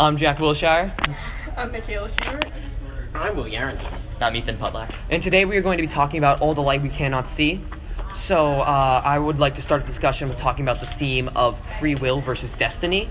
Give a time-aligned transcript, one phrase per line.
[0.00, 0.94] I'm Jack Wilshire,
[1.58, 2.50] I'm Michaela Schubert.
[3.14, 3.92] I'm Will Yarrington.
[4.18, 4.94] I'm Ethan Pudlack.
[5.10, 7.60] and today we are going to be talking about all the light we cannot see.
[8.14, 11.58] So, uh, I would like to start the discussion with talking about the theme of
[11.58, 13.10] free will versus destiny,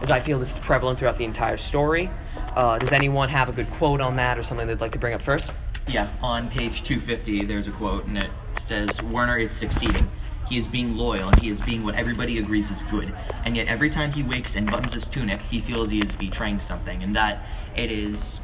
[0.00, 2.08] as I feel this is prevalent throughout the entire story.
[2.56, 5.12] Uh, does anyone have a good quote on that or something they'd like to bring
[5.12, 5.52] up first?
[5.86, 10.08] Yeah, on page 250, there's a quote, and it says Werner is succeeding.
[10.50, 13.14] He is being loyal, and he is being what everybody agrees is good.
[13.44, 16.58] And yet, every time he wakes and buttons his tunic, he feels he is betraying
[16.58, 17.46] something, and that
[17.76, 18.40] it is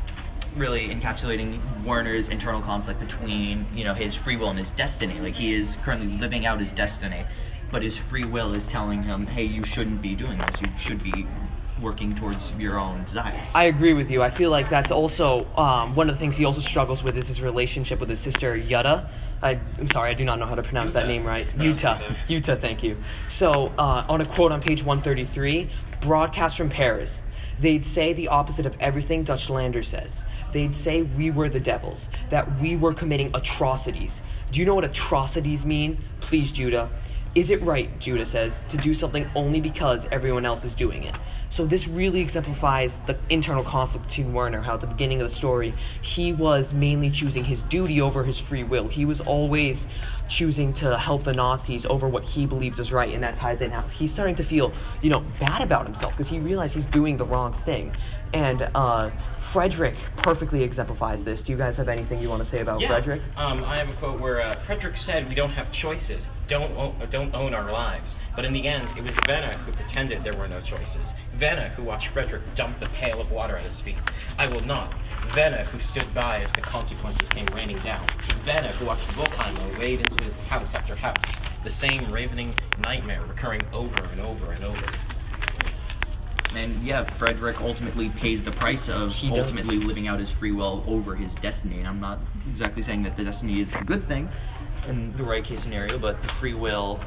[0.54, 5.18] really encapsulating Werner's internal conflict between, you know, his free will and his destiny.
[5.20, 7.24] Like he is currently living out his destiny,
[7.72, 10.62] but his free will is telling him, "Hey, you shouldn't be doing this.
[10.62, 11.26] You should be
[11.82, 14.22] working towards your own desires." I agree with you.
[14.22, 17.26] I feel like that's also um, one of the things he also struggles with is
[17.26, 19.08] his relationship with his sister Jutta.
[19.42, 21.46] I, I'm sorry, I do not know how to pronounce that name right.
[21.58, 21.96] Utah.
[22.28, 22.96] Jutta, thank you.
[23.28, 25.68] So, uh, on a quote on page 133,
[26.00, 27.22] broadcast from Paris,
[27.60, 30.22] they'd say the opposite of everything Dutch Lander says.
[30.52, 34.22] They'd say we were the devils, that we were committing atrocities.
[34.52, 36.02] Do you know what atrocities mean?
[36.20, 36.88] Please, Judah.
[37.36, 41.14] Is it right, Judah says, to do something only because everyone else is doing it?
[41.50, 45.34] So this really exemplifies the internal conflict between Werner, how at the beginning of the
[45.34, 48.88] story, he was mainly choosing his duty over his free will.
[48.88, 49.86] He was always
[50.30, 53.70] choosing to help the Nazis over what he believed was right, and that ties in
[53.70, 57.18] how he's starting to feel, you know, bad about himself because he realized he's doing
[57.18, 57.94] the wrong thing.
[58.36, 61.40] And uh, Frederick perfectly exemplifies this.
[61.42, 62.88] Do you guys have anything you want to say about Yeah.
[62.88, 63.22] Frederick?
[63.38, 66.26] Um, I have a quote where uh, Frederick said, "We don't have choices.
[66.46, 70.22] Don't own, don't own our lives." But in the end, it was Werner who pretended
[70.22, 71.14] there were no choices.
[71.40, 73.96] Werner who watched Frederick dump the pail of water at his feet.
[74.38, 74.92] I will not.
[75.34, 78.04] Werner who stood by as the consequences came raining down.
[78.46, 81.40] Werner who watched Volkheimer wade into his house after house.
[81.64, 84.86] The same ravening nightmare recurring over and over and over.
[86.54, 89.40] And yeah, Frederick ultimately pays the price of He does.
[89.40, 91.78] ultimately living out his free will over his destiny.
[91.78, 92.18] And I'm not
[92.48, 94.28] exactly saying that the destiny is a good thing
[94.88, 97.00] in the right case scenario, but the free will,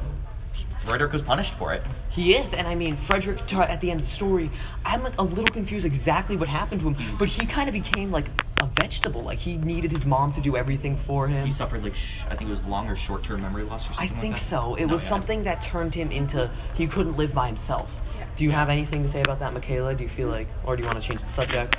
[0.80, 1.82] Frederick was punished for it.
[2.10, 4.50] He is, and I mean, Frederick, t- at the end of the story,
[4.84, 8.26] I'm a little confused exactly what happened to him, but he kind of became like
[8.60, 9.22] a vegetable.
[9.22, 11.44] Like, he needed his mom to do everything for him.
[11.44, 13.92] He suffered like sh- I think it was long or short term memory loss or
[13.92, 14.12] I something.
[14.12, 14.40] like think that.
[14.40, 14.74] so.
[14.74, 15.08] It No, was yeah.
[15.08, 17.98] something that turned him into he couldn't live by himself.
[18.36, 19.94] Do you have anything to say about that, Michaela?
[19.94, 21.76] Do you feel like, or do you want to change the subject?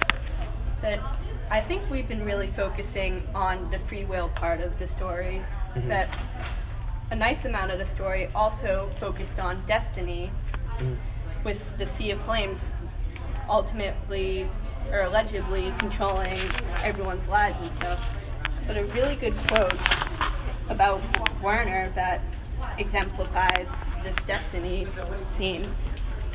[0.81, 0.99] That
[1.49, 5.41] I think we've been really focusing on the free will part of the story.
[5.75, 5.87] Mm-hmm.
[5.89, 6.09] That
[7.11, 10.31] a nice amount of the story also focused on destiny,
[10.77, 10.93] mm-hmm.
[11.43, 12.63] with the Sea of Flames
[13.49, 14.47] ultimately
[14.91, 16.37] or allegedly controlling
[16.83, 18.33] everyone's lives and stuff.
[18.67, 19.77] But a really good quote
[20.69, 21.01] about
[21.41, 22.21] Werner that
[22.77, 23.67] exemplifies
[24.03, 24.87] this destiny
[25.37, 25.63] theme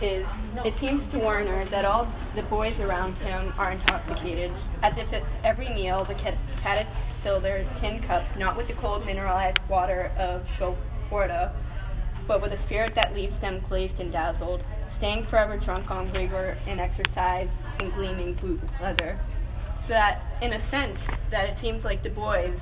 [0.03, 0.27] is
[0.65, 4.51] it seems to Werner that all the boys around him are intoxicated,
[4.83, 9.05] as if at every meal the cadets fill their tin cups not with the cold
[9.07, 11.53] mineralized water of Schulpforta,
[12.27, 16.57] but with a spirit that leaves them glazed and dazzled, staying forever drunk on rigor
[16.67, 19.19] and exercise and gleaming boot leather.
[19.83, 20.99] So that, in a sense,
[21.31, 22.59] that it seems like the boys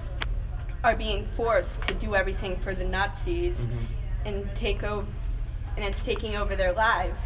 [0.83, 3.85] are being forced to do everything for the Nazis mm-hmm.
[4.27, 5.07] and take over,
[5.77, 7.21] and it's taking over their lives.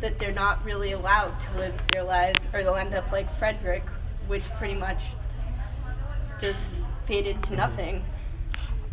[0.00, 3.84] That they're not really allowed to live their lives, or they'll end up like Frederick,
[4.28, 5.02] which pretty much
[6.40, 6.58] just
[7.04, 8.04] faded to nothing.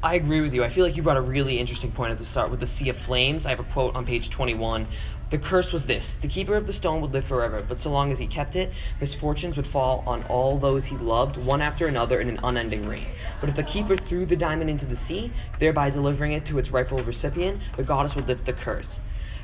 [0.05, 0.63] I agree with you.
[0.63, 2.89] I feel like you brought a really interesting point at the start with the Sea
[2.89, 3.47] of Flames.
[3.47, 4.85] I have a quote on page 21.
[5.31, 8.11] The curse was this The keeper of the stone would live forever, but so long
[8.11, 8.71] as he kept it,
[9.01, 13.07] misfortunes would fall on all those he loved, one after another, in an unending rain.
[13.39, 16.69] But if the keeper threw the diamond into the sea, thereby delivering it to its
[16.69, 18.99] rightful recipient, the goddess would lift the curse.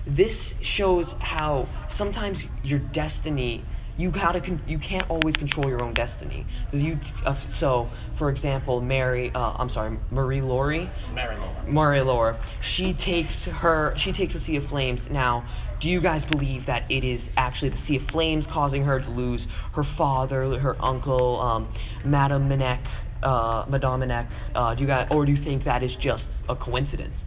[0.06, 3.64] This shows how sometimes your destiny
[4.02, 6.46] you gotta con- you can't always control your own destiny.
[6.74, 11.64] You uh, so for example, Mary uh, I'm sorry Marie Laurie Mary Laura.
[11.68, 15.10] Marie Laura she takes her she takes the Sea of Flames.
[15.12, 15.46] Now,
[15.80, 19.10] do you guys believe that it is actually the Sea of Flames causing her to
[19.12, 21.68] lose her father, her uncle, um,
[22.04, 22.80] Madame Manec,
[23.22, 24.28] uh, Madame Manec?
[24.56, 27.24] Uh, do you guys or do you think that is just a coincidence?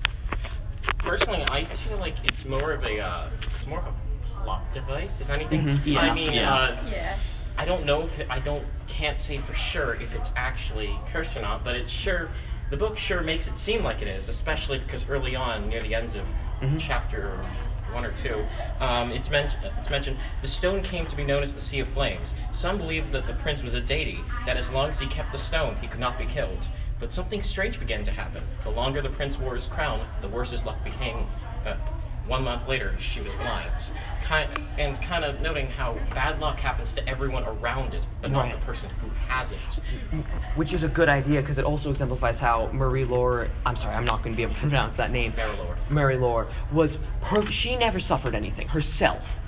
[0.99, 4.04] Personally, I feel like it's more of a uh, it's more of a
[4.45, 5.79] plot device, if anything.
[5.85, 6.55] Yeah, I mean, yeah.
[6.55, 7.17] uh, Yeah.
[7.57, 11.37] I don't know if it, I don't can't say for sure if it's actually cursed
[11.37, 12.29] or not, but it sure
[12.71, 15.95] the book sure makes it seem like it is, especially because early on, near the
[15.95, 16.27] end of
[16.79, 17.39] chapter
[17.93, 18.45] one or two,
[18.81, 21.89] um, it's, men- it's mentioned the stone came to be known as the Sea of
[21.89, 22.35] Flames.
[22.53, 25.39] Some believe that the prince was a deity, that as long as he kept the
[25.39, 26.67] stone, he could not be killed.
[26.99, 28.43] But something strange began to happen.
[28.65, 31.27] The longer the prince wore his crown, the worse his luck became.
[31.65, 31.77] Uh,
[32.27, 33.71] One month later, she was blind.
[34.23, 34.49] Kind,
[34.79, 38.57] and kind of noting how bad luck happens to everyone around it, but not the
[38.65, 39.81] person who has it.
[40.55, 43.49] Which is a good idea because it also exemplifies how Marie Laure.
[43.67, 45.35] I'm sorry, I'm not going to be able to pronounce that name.
[45.37, 45.77] Mary Laure.
[45.91, 47.45] Mary Laure was her.
[47.47, 49.39] She never suffered anything herself.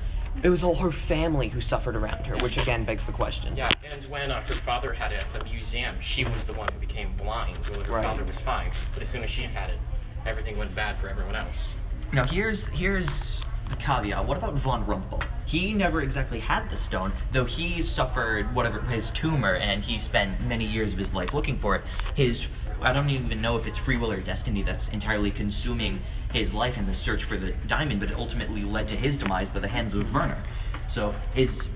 [0.43, 3.57] It was all her family who suffered around her, which again begs the question.
[3.57, 6.69] Yeah, and when uh, her father had it at the museum, she was the one
[6.75, 7.57] who became blind.
[7.71, 8.05] Well, her Right.
[8.05, 9.79] father was fine, but as soon as she had it,
[10.27, 11.79] everything went bad for everyone else.
[12.17, 14.25] Now here's here's the caveat.
[14.25, 15.23] What about von Rumpel?
[15.45, 20.41] He never exactly had the stone, though he suffered whatever his tumor, and he spent
[20.41, 21.83] many years of his life looking for it.
[22.15, 22.49] His
[22.81, 26.01] I don't even know if it's free will or destiny that's entirely consuming
[26.33, 29.51] his life in the search for the diamond, but it ultimately led to his demise
[29.51, 30.43] by the hands of Werner.
[30.89, 31.69] So is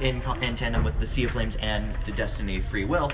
[0.00, 3.10] in, in tandem with the Sea of Flames and the destiny of free will.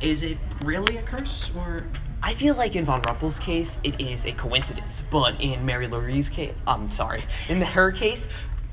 [0.00, 1.84] Is it really a curse, or
[2.24, 6.28] I feel like in Von Rumpel's case, it is a coincidence, but in Mary Laurie's
[6.28, 8.28] case, I'm sorry, in the, her case,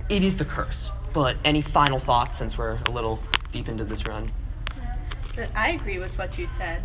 [0.07, 0.91] it is the curse.
[1.13, 3.19] But any final thoughts since we're a little
[3.51, 4.31] deep into this run?
[5.35, 6.83] But I agree with what you said.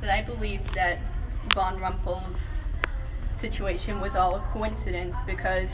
[0.00, 0.98] That I believe that
[1.52, 2.38] Von Rumpel's
[3.38, 5.68] situation was all a coincidence because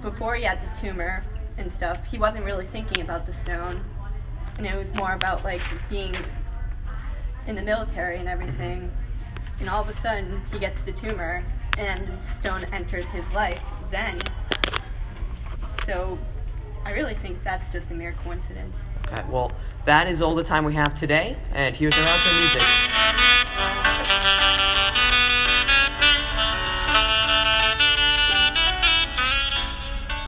[0.00, 1.24] before he had the tumor
[1.58, 3.84] and stuff, he wasn't really thinking about the stone.
[4.58, 5.60] And it was more about like
[5.90, 6.14] being
[7.48, 8.40] in the military and mm-hmm.
[8.42, 8.92] everything.
[9.60, 11.44] And all of a sudden, he gets the tumor
[11.78, 12.08] and
[12.38, 14.20] stone enters his life then.
[15.84, 16.18] So
[16.84, 18.76] I really think that's just a mere coincidence.
[19.06, 19.52] Okay, well,
[19.84, 22.62] that is all the time we have today, and here's our outro music.